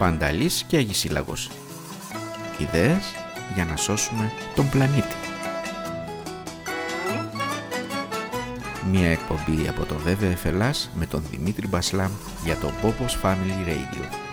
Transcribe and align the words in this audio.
Πανταλής 0.00 0.64
και 0.66 0.76
Αγισίλαγος. 0.76 1.50
Ιδέες 2.58 3.14
για 3.54 3.64
να 3.64 3.76
σώσουμε 3.76 4.32
τον 4.54 4.68
πλανήτη. 4.68 5.14
Μια 8.90 9.10
εκπομπή 9.10 9.68
από 9.68 9.84
το 9.84 9.94
ΒΒΕ 9.94 10.38
Ελλάς 10.44 10.90
με 10.94 11.06
τον 11.06 11.22
Δημήτρη 11.30 11.68
Μπασλάμ 11.68 12.10
για 12.44 12.56
το 12.56 12.70
Bobos 12.82 13.26
Family 13.26 13.68
Radio. 13.68 14.29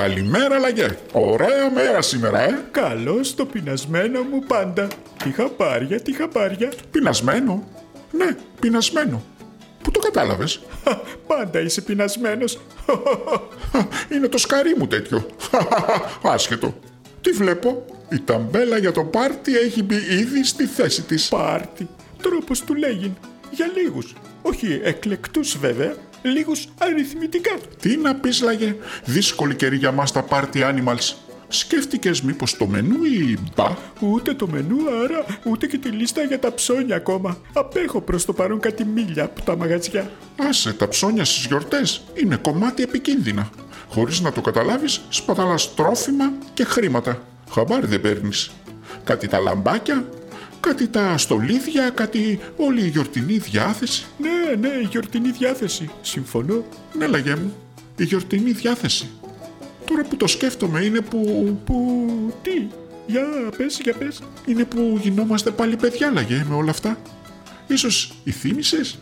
Καλημέρα, 0.00 0.58
Λαγέ. 0.58 0.88
Ωραία 1.12 1.70
μέρα 1.74 2.02
σήμερα, 2.02 2.40
ε. 2.40 2.64
Καλώς 2.70 3.34
το 3.34 3.46
πεινασμένο 3.46 4.22
μου 4.22 4.42
πάντα. 4.46 4.88
Τι 5.24 5.30
χαπάρια, 5.30 6.00
τι 6.00 6.12
χαπάρια. 6.12 6.72
Πεινασμένο. 6.90 7.68
Ναι, 8.10 8.36
πεινασμένο. 8.60 9.22
Πού 9.82 9.90
το 9.90 10.00
κατάλαβες; 10.00 10.60
Χα, 10.84 10.96
Πάντα 11.26 11.60
είσαι 11.60 11.80
πεινασμένος. 11.80 12.60
Είναι 14.12 14.28
το 14.28 14.38
σκαρί 14.38 14.74
μου 14.78 14.86
τέτοιο. 14.86 15.26
Άσχετο. 16.22 16.74
Τι 17.20 17.30
βλέπω; 17.30 17.84
Η 18.10 18.20
ταμπέλα 18.20 18.78
για 18.78 18.92
το 18.92 19.04
πάρτι 19.04 19.56
έχει 19.56 19.82
μπει 19.82 19.96
ήδη 19.96 20.44
στη 20.44 20.66
θέση 20.66 21.02
της. 21.02 21.28
Πάρτι. 21.28 21.88
Τρόπος 22.22 22.60
του 22.60 22.74
λέγειν. 22.74 23.12
Για 23.50 23.70
λίγους. 23.74 24.14
Όχι 24.42 24.80
εκλεκτούς 24.84 25.58
βέβαια. 25.58 25.94
Λίγους 26.28 26.68
αριθμητικά. 26.78 27.54
Τι 27.80 27.96
να 27.96 28.14
πεις, 28.14 28.40
Λαγέ; 28.42 28.76
Δύσκολη 29.04 29.54
καιρή 29.54 29.76
για 29.76 29.92
μας 29.92 30.12
τα 30.12 30.24
party 30.30 30.56
animals. 30.56 31.14
Σκέφτηκες 31.48 32.20
μήπως 32.20 32.56
το 32.56 32.66
μενού 32.66 33.04
ή 33.04 33.38
μπα; 33.54 33.76
Ούτε 34.00 34.34
το 34.34 34.46
μενού, 34.46 34.76
άρα 35.04 35.24
ούτε 35.44 35.66
και 35.66 35.78
τη 35.78 35.88
λίστα 35.88 36.22
για 36.22 36.38
τα 36.38 36.54
ψώνια 36.54 36.96
ακόμα. 36.96 37.38
Απέχω 37.52 38.00
προς 38.00 38.24
το 38.24 38.32
παρόν 38.32 38.60
κάτι 38.60 38.84
μίλια 38.84 39.24
από 39.24 39.42
τα 39.42 39.56
μαγαζιά. 39.56 40.10
Άσε, 40.48 40.72
τα 40.72 40.88
ψώνια 40.88 41.24
στις 41.24 41.44
γιορτές 41.44 42.04
είναι 42.14 42.36
κομμάτι 42.36 42.82
επικίνδυνα. 42.82 43.50
Χωρίς 43.88 44.20
να 44.20 44.32
το 44.32 44.40
καταλάβεις, 44.40 45.00
σπαταλάς 45.08 45.74
τρόφιμα 45.74 46.32
και 46.54 46.64
χρήματα. 46.64 47.22
Χαμπάρι 47.50 47.86
δεν 47.86 48.00
παίρνεις. 48.00 48.50
Κάτι 49.04 49.28
τα 49.28 49.38
λαμπάκια, 49.38 50.08
κάτι 50.60 50.88
τα 50.88 51.18
στολίδια, 51.18 51.90
κάτι 51.90 52.40
όλη 52.56 52.82
η 52.82 52.88
γιορτινή 52.88 53.38
διάθεση. 53.38 54.06
Ναι, 54.18 54.28
ναι, 54.60 54.68
η 54.68 54.86
γιορτινή 54.90 55.30
διάθεση. 55.30 55.90
Συμφωνώ. 56.00 56.64
Ναι, 56.98 57.06
λαγέ 57.06 57.34
μου, 57.36 57.54
η 57.96 58.04
γιορτινή 58.04 58.50
διάθεση. 58.52 59.10
Τώρα 59.84 60.02
που 60.02 60.16
το 60.16 60.26
σκέφτομαι 60.26 60.84
είναι 60.84 61.00
που... 61.00 61.20
Που... 61.64 62.06
Τι; 62.42 62.66
Για 63.06 63.24
πες, 63.56 63.80
για 63.82 63.94
πες. 63.94 64.22
είναι 64.46 64.64
που 64.64 64.98
γινόμαστε 65.02 65.50
πάλι 65.50 65.76
παιδιά, 65.76 66.10
λαγέ, 66.10 66.44
με 66.48 66.54
όλα 66.54 66.70
αυτά. 66.70 66.98
Ίσως 67.66 68.12
οι 68.24 68.30
θύμησες, 68.30 68.98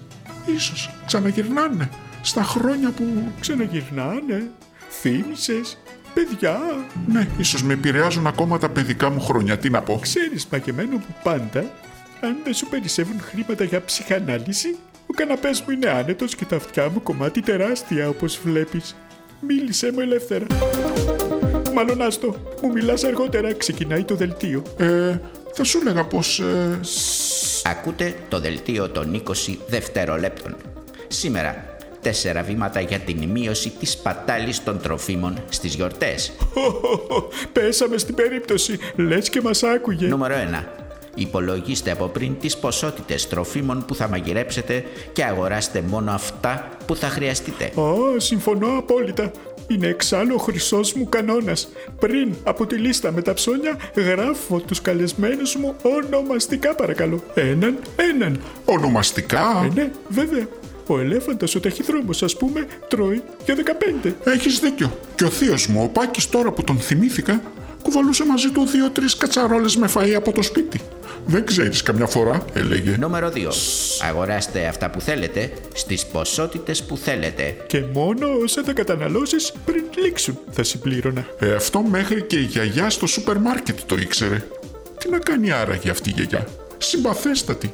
ίσως 0.47 0.91
ξαναγυρνάνε 1.07 1.89
στα 2.23 2.43
χρόνια 2.43 2.91
που... 2.91 3.33
Ξαναγυρνάνε. 3.41 4.51
Θύμησες. 4.91 5.79
Παιδιά. 6.15 6.61
Ναι, 7.07 7.29
ίσως 7.39 7.63
με 7.63 7.73
επηρεάζουν 7.73 8.27
ακόμα 8.27 8.59
τα 8.59 8.69
παιδικά 8.69 9.11
μου 9.11 9.21
χρόνια, 9.21 9.59
τι 9.59 9.71
να 9.71 9.83
πω. 9.83 9.99
Ξέρεις 10.03 10.47
παγεμένο 10.47 10.93
μου 10.93 11.17
πάντα, 11.23 11.61
αν 12.21 12.37
δεν 12.45 12.55
σου 12.55 12.67
περισσεύουν 12.67 13.21
χρήματα 13.21 13.65
για 13.65 13.85
ψυχανάλυση, 13.85 14.77
ο 15.07 15.13
καναπές 15.15 15.61
μου 15.61 15.71
είναι 15.71 15.89
άνετος 15.91 16.35
και 16.35 16.45
τα 16.45 16.57
αυτιά 16.57 16.89
μου 16.91 17.03
κομμάτι 17.03 17.41
τεράστια 17.41 18.09
όπως 18.09 18.41
βλέπεις. 18.45 18.97
Μίλησέ 19.41 19.93
μου 19.93 20.01
ελεύθερα. 20.01 20.47
Μάλλον 21.75 22.03
άστο, 22.03 22.37
μου 22.63 22.73
μιλάς 22.73 23.05
αργότερα, 23.05 23.55
ξεκινάει 23.55 24.05
το 24.05 24.15
δελτίο. 24.15 24.63
Ε, 24.77 25.19
θα 25.53 25.65
σου 25.65 25.79
έλεγα 25.81 26.05
πως... 26.05 26.41
ε, 26.41 26.81
Ακούτε 27.65 28.15
το 28.29 28.41
δελτίο 28.41 28.89
των 28.91 29.23
20 29.27 29.33
δευτερολέπτων. 29.69 30.57
Σήμερα, 31.09 31.77
τέσσερα 32.03 32.43
βήματα 32.43 32.81
για 32.81 32.99
την 32.99 33.29
μείωση 33.29 33.71
της 33.71 33.91
σπατάλης 33.91 34.63
των 34.65 34.81
τροφίμων 34.81 35.39
στις 35.49 35.75
γιορτές. 35.75 36.33
Πέσαμε 37.53 37.99
στην 37.99 38.15
περίπτωση, 38.15 38.79
λες 38.97 39.29
και 39.29 39.41
μας 39.41 39.63
άκουγε. 39.63 40.07
Νούμερο 40.07 40.35
1. 40.35 40.86
Υπολογίστε 41.19 41.91
από 41.91 42.07
πριν 42.07 42.39
τις 42.41 42.57
ποσότητες 42.57 43.29
τροφίμων 43.29 43.85
που 43.85 43.95
θα 43.95 44.09
μαγειρέψετε 44.09 44.85
και 45.13 45.25
αγοράστε 45.25 45.81
μόνο 45.81 46.11
αυτά 46.11 46.69
που 46.87 46.97
θα 46.97 47.09
χρειαστείτε. 47.09 47.65
Α, 47.65 48.21
συμφωνώ 48.21 48.79
απόλυτα. 48.79 49.31
Είναι 49.69 49.87
εξάλλου 49.87 50.35
ο 50.35 50.39
χρυσός 50.39 50.93
μου 50.93 51.09
κανόνας. 51.09 51.69
Πριν 51.99 52.35
από 52.45 52.67
τη 52.67 52.77
λίστα 52.77 53.13
με 53.13 53.23
τα 53.23 53.35
ψώνια, 53.35 53.77
γράφω 53.97 54.61
τους 54.61 54.81
καλεσμένους 54.81 55.57
μου 55.57 55.75
ονομαστικά 55.83 56.75
παρακαλώ. 56.75 57.23
Έναν, 57.35 57.79
έναν. 57.97 58.41
ονομαστικά... 58.65 59.41
Ε, 59.65 59.75
ναι, 59.75 59.91
βέβαια. 60.09 60.47
Ο 60.87 60.99
ελέφαντας, 60.99 61.55
ο 61.55 61.61
ταχυδρόμος, 61.61 62.23
ας 62.23 62.37
πούμε, 62.37 62.67
τρώει 62.89 63.23
για 63.45 63.55
15. 64.05 64.15
Έχεις 64.25 64.59
δίκιο. 64.59 64.99
Και 65.15 65.25
ο 65.25 65.31
θείος 65.31 65.67
μου, 65.67 65.83
ο 65.83 65.89
Πάκης 65.89 66.29
τώρα 66.29 66.51
που 66.51 66.65
τον 66.65 66.79
θυμήθηκα, 66.79 67.43
κουβαλούσε 67.87 68.25
μαζί 68.27 68.51
του 68.51 68.67
δύο-τρεις 68.67 69.17
κατσαρόλες 69.17 69.77
με 69.77 69.89
φαΐ 69.95 70.11
από 70.13 70.33
το 70.33 70.43
σπίτι. 70.43 70.81
Δεν 71.27 71.47
ξέρεις 71.47 71.83
καμιά 71.83 72.07
φορά, 72.07 72.45
έλεγε. 72.53 72.97
Νούμερο 73.01 73.33
2. 73.35 73.49
Αγοράστε 74.09 74.67
αυτά 74.67 74.91
που 74.91 75.01
θέλετε 75.01 75.51
στις 75.75 76.07
ποσότητες 76.07 76.83
που 76.83 76.97
θέλετε. 76.97 77.57
Και 77.67 77.83
μόνο 77.93 78.29
όσα 78.43 78.63
θα 78.65 78.73
καταναλώσεις 78.73 79.53
πριν 79.65 79.85
λήξουν 80.05 80.39
θα 80.51 80.63
συμπλήρωνα. 80.63 81.27
Ε, 81.39 81.55
αυτό 81.55 81.83
μέχρι 81.83 82.23
και 82.23 82.37
η 82.37 82.43
γιαγιά 82.43 82.91
στο 82.91 83.07
σούπερ 83.07 83.39
μάρκετ 83.39 83.79
το 83.87 83.97
ήξερε. 83.97 84.45
Τι 84.99 85.11
να 85.11 85.19
κάνει 85.19 85.51
άραγε 85.51 85.91
αυτή 85.91 86.09
η 86.09 86.13
γιαγιά. 86.17 86.47
Συμπαθέστατη. 86.79 87.73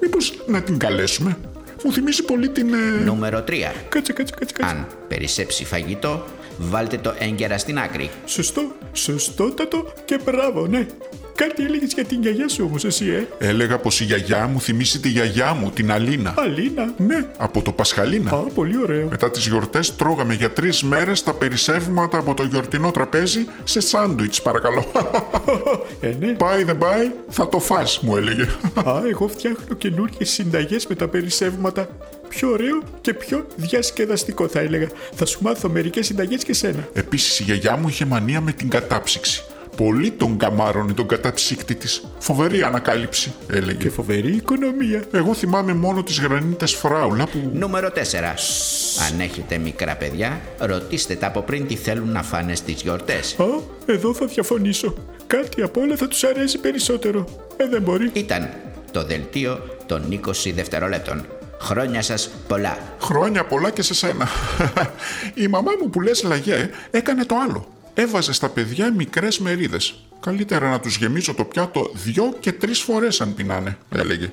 Μήπως 0.00 0.32
να 0.46 0.62
την 0.62 0.78
καλέσουμε. 0.78 1.36
Μου 1.84 1.92
θυμίζει 1.92 2.22
πολύ 2.22 2.48
την... 2.48 2.74
ε, 2.74 3.04
Νούμερο 3.04 3.38
3. 3.38 3.52
Κάτσε, 3.88 4.12
κάτσε, 4.12 4.34
κάτσε, 4.38 4.54
κάτσε. 4.58 4.74
Αν 4.74 4.86
περισσέψει 5.08 5.64
φαγητό, 5.64 6.24
βάλτε 6.58 6.98
το 6.98 7.14
έγκαιρα 7.18 7.58
στην 7.58 7.78
άκρη. 7.78 8.10
Σωστό, 8.26 8.62
σωστότατο 8.92 9.92
και 10.04 10.18
μπράβο, 10.24 10.66
ναι. 10.66 10.86
Κάτι 11.38 11.64
έλεγες 11.64 11.92
για 11.92 12.04
την 12.04 12.22
γιαγιά 12.22 12.48
σου 12.48 12.64
όμως 12.64 12.84
εσύ, 12.84 13.26
ε; 13.38 13.48
Έλεγα 13.48 13.78
πως 13.78 14.00
η 14.00 14.04
γιαγιά 14.04 14.46
μου 14.46 14.60
θυμίσει 14.60 15.00
τη 15.00 15.08
γιαγιά 15.08 15.54
μου, 15.54 15.70
την 15.70 15.92
Αλίνα. 15.92 16.34
Αλίνα. 16.36 16.94
Ναι, 16.96 17.26
από 17.36 17.62
το 17.62 17.72
Πασχαλίνα. 17.72 18.30
Α, 18.30 18.36
πολύ 18.36 18.78
ωραίο. 18.78 19.08
Μετά 19.10 19.30
τις 19.30 19.46
γιορτές 19.46 19.96
τρώγαμε 19.96 20.34
για 20.34 20.50
τρεις 20.50 20.82
μέρες 20.82 21.22
τα 21.22 21.34
περισσεύματα 21.34 22.18
από 22.18 22.34
το 22.34 22.42
γιορτινό 22.42 22.90
τραπέζι 22.90 23.46
σε 23.64 23.80
σάντουιτς 23.80 24.42
παρακαλώ. 24.42 24.84
ε, 26.00 26.12
ναι. 26.20 26.32
Πάει 26.32 26.64
δεν 26.64 26.78
πάει, 26.78 27.10
θα 27.28 27.48
το 27.48 27.58
φας 27.58 28.00
μου 28.00 28.16
έλεγε. 28.16 28.42
Α, 28.84 29.02
εγώ 29.10 29.28
φτιάχνω 29.28 29.74
καινούργιες 29.78 30.30
συνταγές 30.30 30.86
με 30.86 30.94
τα 30.94 31.08
περισσεύματα. 31.08 31.88
Πιο 32.28 32.50
ωραίο 32.50 32.82
και 33.00 33.14
πιο 33.14 33.46
διασκεδαστικό 33.56 34.48
θα 34.48 34.60
έλεγα. 34.60 34.88
Θα 35.14 35.26
σου 35.26 35.38
μάθω 35.42 35.68
μερικές 35.68 36.06
συνταγές 36.06 36.44
και 36.44 36.52
σένα. 36.52 36.88
Επίσης 36.92 37.40
η 37.40 37.42
γιαγιά 37.42 37.76
μου 37.76 37.88
είχε 37.88 38.04
μανία 38.04 38.40
με 38.40 38.52
την 38.52 38.68
κατάψυξη. 38.68 39.44
Πολύ 39.78 40.10
τον 40.10 40.36
καμάρωνε 40.36 40.92
τον 40.92 41.06
καταψύκτη 41.06 41.74
της. 41.74 42.02
Φοβερή 42.18 42.62
ανακάλυψη, 42.62 43.32
έλεγε. 43.50 43.78
Και 43.78 43.90
φοβερή 43.90 44.34
οικονομία. 44.34 45.02
Εγώ 45.12 45.34
θυμάμαι 45.34 45.74
μόνο 45.74 46.02
τις 46.02 46.20
γρανίτες 46.20 46.74
φράουλα 46.74 47.26
που... 47.26 47.50
Νούμερο 47.52 47.88
4. 47.88 47.98
Αν 49.12 49.20
έχετε 49.20 49.58
μικρά 49.58 49.96
παιδιά, 49.96 50.40
ρωτήστε 50.58 51.14
τα 51.14 51.26
από 51.26 51.40
πριν 51.40 51.66
τι 51.66 51.76
θέλουν 51.76 52.12
να 52.12 52.22
φάνε 52.22 52.54
στις 52.54 52.82
γιορτές. 52.82 53.36
Α, 53.38 53.44
εδώ 53.86 54.14
θα 54.14 54.26
διαφωνήσω. 54.26 54.94
Κάτι 55.26 55.62
απ' 55.62 55.76
όλα 55.76 55.96
θα 55.96 56.08
τους 56.08 56.24
αρέσει 56.24 56.58
περισσότερο. 56.58 57.24
Ε, 57.56 57.68
δεν 57.68 57.82
μπορεί. 57.82 58.10
Ήταν 58.12 58.50
το 58.92 59.04
δελτίο 59.04 59.76
των 59.86 60.20
20 60.26 60.52
δευτερολέπτων. 60.54 61.26
Χρόνια 61.60 62.02
σας 62.02 62.30
πολλά. 62.48 62.78
Χρόνια 63.00 63.44
πολλά 63.44 63.70
και 63.70 63.82
σε 63.82 63.94
σένα. 63.94 64.28
Η 65.44 65.48
μαμά 65.48 65.70
μου 65.80 65.90
που 65.90 66.00
λες 66.00 66.22
λαγέ 66.22 66.70
έκανε 66.90 67.24
το 67.24 67.34
άλλο. 67.48 67.66
Έβαζε 68.00 68.32
στα 68.32 68.48
παιδιά 68.48 68.92
μικρές 68.92 69.38
μερίδες. 69.38 69.94
Καλύτερα 70.20 70.70
να 70.70 70.80
τους 70.80 70.96
γεμίζω 70.96 71.34
το 71.34 71.44
πιάτο 71.44 71.90
δυο 71.94 72.36
και 72.40 72.52
τρεις 72.52 72.80
φορές 72.80 73.20
αν 73.20 73.34
πεινάνε, 73.34 73.78
έλεγε. 73.90 74.32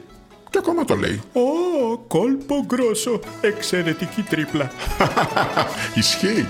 Και 0.49 0.57
ακόμα 0.57 0.85
το 0.85 0.95
λέει. 0.95 1.21
Ω, 1.33 1.97
κόλπο 1.97 2.63
γκρόσο. 2.65 3.19
Εξαιρετική 3.41 4.21
τρίπλα. 4.21 4.71
Ισχύει. 5.95 6.47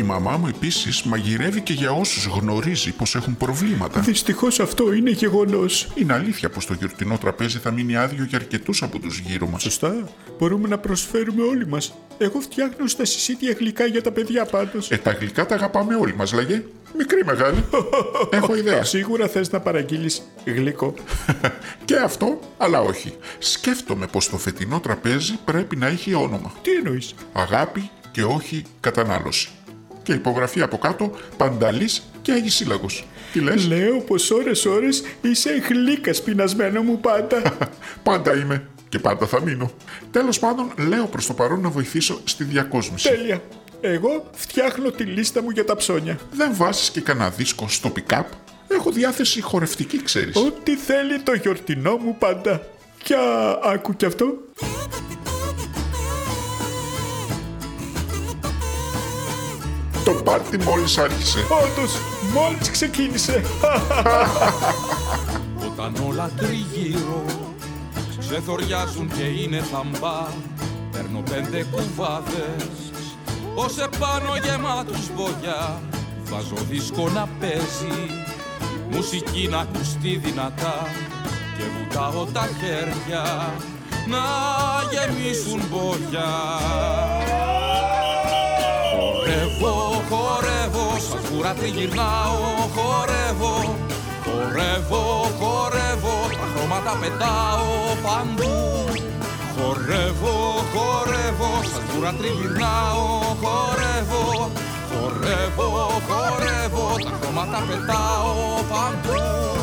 Η 0.00 0.02
μαμά 0.02 0.36
μου 0.36 0.46
επίσης 0.46 1.02
μαγειρεύει 1.02 1.60
και 1.60 1.72
για 1.72 1.90
όσους 1.90 2.26
γνωρίζει 2.26 2.92
πως 2.92 3.14
έχουν 3.14 3.36
προβλήματα. 3.36 4.00
Δυστυχώς 4.00 4.60
αυτό 4.60 4.92
είναι 4.92 5.10
γεγονός. 5.10 5.88
Είναι 5.94 6.12
αλήθεια 6.12 6.50
πως 6.50 6.66
το 6.66 6.74
γιορτινό 6.74 7.18
τραπέζι 7.18 7.58
θα 7.58 7.70
μείνει 7.70 7.96
άδειο 7.96 8.24
για 8.24 8.38
αρκετούς 8.38 8.82
από 8.82 8.98
τους 8.98 9.18
γύρω 9.18 9.46
μας. 9.46 9.62
Σωστά. 9.62 10.08
Μπορούμε 10.38 10.68
να 10.68 10.78
προσφέρουμε 10.78 11.42
όλοι 11.42 11.66
μας. 11.66 11.94
Εγώ 12.18 12.40
φτιάχνω 12.40 12.86
στα 12.86 13.04
συσίτια 13.04 13.56
γλυκά 13.58 13.84
για 13.86 14.02
τα 14.02 14.10
παιδιά 14.10 14.44
πάντως. 14.44 14.90
Ε, 14.90 14.96
τα 14.96 15.10
γλυκά 15.10 15.46
τα 15.46 15.54
αγαπάμε 15.54 15.94
όλοι 15.94 16.14
μας, 16.14 16.32
λέγε. 16.32 16.62
Μικρή 16.96 17.24
μεγάλη. 17.24 17.64
Έχω 18.30 18.56
ιδέα. 18.56 18.84
Σίγουρα 18.84 19.28
θες 19.28 19.50
να 19.50 19.60
παραγγείλεις 19.60 20.22
γλυκό. 20.44 20.94
και 21.84 21.96
αυτό, 21.96 22.40
αλλά 22.56 22.80
όχι. 22.80 23.14
Σκέφτομαι 23.38 24.06
πως 24.06 24.28
το 24.28 24.38
φετινό 24.38 24.80
τραπέζι 24.80 25.38
πρέπει 25.44 25.76
να 25.76 25.86
έχει 25.86 26.14
όνομα. 26.14 26.52
Τι 26.62 26.70
εννοείς; 26.70 27.14
Αγάπη 27.32 27.90
και 28.12 28.22
όχι 28.22 28.62
κατανάλωση. 28.80 29.48
Και 30.10 30.16
υπογραφή 30.16 30.62
από 30.62 30.78
κάτω 30.78 31.10
Πανταλής 31.36 32.10
και 32.22 32.32
Αγισύλλαγος. 32.32 33.06
Τι 33.32 33.40
λες; 33.40 33.66
Λέω 33.66 34.00
πως 34.00 34.30
ώρες 34.30 34.64
ώρες 34.64 35.02
είσαι 35.20 35.50
γλύκας 35.68 36.22
πεινασμένο 36.22 36.82
μου 36.82 37.00
πάντα. 37.00 37.42
Πάντα 38.02 38.36
είμαι 38.36 38.66
και 38.88 38.98
πάντα 38.98 39.26
θα 39.26 39.42
μείνω. 39.42 39.70
Τέλος 40.10 40.38
πάντων, 40.38 40.72
λέω 40.88 41.06
προς 41.06 41.26
το 41.26 41.32
παρόν 41.32 41.60
να 41.60 41.68
βοηθήσω 41.68 42.20
στη 42.24 42.44
διακόσμηση. 42.44 43.08
Τέλεια. 43.08 43.42
Εγώ 43.80 44.30
φτιάχνω 44.34 44.90
τη 44.90 45.04
λίστα 45.04 45.42
μου 45.42 45.50
για 45.50 45.64
τα 45.64 45.76
ψώνια. 45.76 46.18
Δεν 46.32 46.54
βάζεις 46.54 46.90
και 46.90 47.00
κανένα 47.00 47.30
δίσκο 47.30 47.68
στο 47.68 47.92
pick-up; 47.96 48.24
Έχω 48.68 48.90
διάθεση 48.90 49.40
χορευτική, 49.40 50.02
ξέρεις. 50.02 50.36
Ό,τι 50.36 50.76
θέλει 50.76 51.20
το 51.20 51.34
γιορτινό 51.34 51.96
μου 51.96 52.16
πάντα. 52.18 52.66
Κι 53.02 53.14
άκου 53.62 53.96
κι 53.96 54.04
αυτό. 54.04 54.26
Το 60.10 60.22
πάρτι 60.22 60.58
μόλις 60.58 60.98
άρχισε. 60.98 61.38
Όντως, 61.38 61.92
μόλις 62.34 62.70
ξεκίνησε. 62.70 63.42
Όταν 65.68 65.94
όλα 66.08 66.30
τριγύρω 66.36 67.24
ξεθοριάζουν 68.18 69.10
και 69.16 69.22
είναι 69.22 69.62
θαμπά 69.72 70.26
Παίρνω 70.92 71.22
πέντε 71.30 71.64
κουβάδες 71.70 72.92
ως 73.54 73.78
επάνω 73.78 74.36
γεμάτους 74.44 75.10
βογιά 75.16 75.82
Βάζω 76.24 76.64
δίσκο 76.70 77.08
να 77.08 77.28
παίζει 77.40 78.24
μουσική 78.90 79.48
να 79.50 79.58
ακουστεί 79.58 80.20
δυνατά 80.24 80.86
και 81.56 81.64
βουτάω 81.78 82.24
τα 82.24 82.48
χέρια 82.60 83.54
να 84.06 84.22
γεμίσουν 84.90 85.62
μπογιά 85.70 86.30
Χορεύω, 89.60 90.02
χορεύω, 90.10 90.86
σαν 91.08 91.20
κούρα 91.28 91.52
τριγυρνάω, 91.54 92.38
χορεύω. 92.74 93.54
Χορεύω, 94.24 95.02
χορεύω, 95.40 96.14
τα 96.38 96.46
χρώματα 96.52 96.92
πετάω 97.00 97.68
παντού. 98.04 98.56
Χορεύω, 99.54 100.36
χορεύω, 100.72 101.50
σαν 101.70 101.82
κούρα 101.88 102.12
τριγυρνάω, 102.18 103.04
χορεύω. 103.42 104.50
Χορεύω, 104.90 105.68
χορεύω, 106.08 106.86
τα 107.04 107.12
χρώματα 107.20 107.58
πετάω 107.68 108.32
παντού 108.70 109.59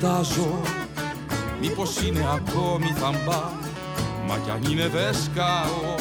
κοιτάζω 0.00 0.60
Μήπως 1.60 2.02
είναι 2.02 2.24
ακόμη 2.34 2.94
θαμπά 3.00 3.42
Μα 4.26 4.36
κι 4.44 4.50
αν 4.50 4.70
είναι 4.70 4.88
δεν 4.88 5.14
σκάω 5.14 5.94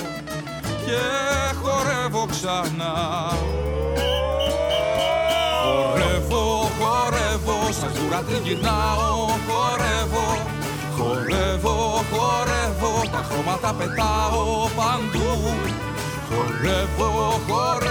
Και 0.86 1.02
χορεύω 1.62 2.26
ξανά. 2.30 2.94
Χορεύω, 5.64 6.70
χορεύω 6.80 7.72
Σαν 7.72 7.92
κούρα 7.94 8.24
τριγυρνάω 8.24 9.26
Χορεύω, 9.48 10.28
χορεύω, 10.98 12.04
χορεύω 12.12 13.10
Τα 13.12 13.26
χρώματα 13.30 13.74
πετάω 13.74 14.70
παντού. 14.76 15.54
Χορεύω, 16.30 17.40
χορεύω 17.48 17.89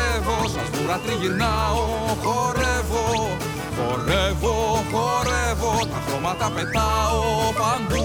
Σαν 0.53 0.81
κούρα 0.81 0.99
τριγυρνάω 0.99 1.85
Χορεύω, 2.23 3.37
Χορεύω, 3.77 4.85
χορεύω, 4.93 5.87
τα 5.87 6.03
χρώματα 6.07 6.51
πετάω 6.51 7.23
παντού 7.59 8.05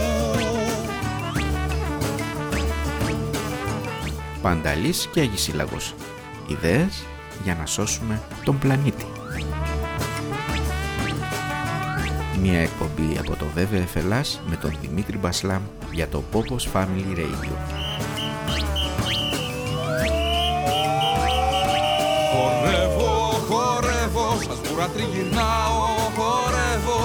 Πανταλής 4.44 5.10
και 5.12 5.20
Αγισύλλαγος. 5.20 5.94
Ιδέες 6.48 7.06
για 7.44 7.56
να 7.56 7.66
σώσουμε 7.66 8.22
τον 8.44 8.60
πλανήτη. 8.60 9.06
Μια 12.42 12.60
εκπομπή 12.60 13.18
από 13.20 13.36
το 13.36 13.46
ΒΒΕ 13.56 13.88
Ελλάς 13.94 14.42
με 14.50 14.56
τον 14.56 14.78
Δημήτρη 14.81 15.18
Μπασλάμ 15.18 15.62
για 15.92 16.08
το 16.08 16.24
Popos 16.34 16.72
Family 16.74 17.18
Radio. 17.18 17.82
Χορεύω, 22.33 23.12
χορεύω, 23.50 24.25
σαν 24.45 24.56
σπούρα 24.59 24.88
τριγυρνάω 24.94 25.81
Χορεύω, 26.18 27.00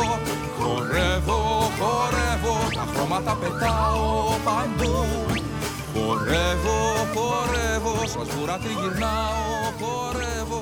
χορεύω, 0.58 1.40
χορεύω 1.78 2.54
Τα 2.74 2.84
χρώματα 2.92 3.34
πετάω 3.40 4.06
παντού. 4.46 4.94
Χορεύω, 5.94 6.78
χορεύω, 7.14 7.94
σαν 8.12 8.26
σπούρα 8.30 8.56
τριγυρνάω 8.62 9.44
Χορεύω, 9.80 10.60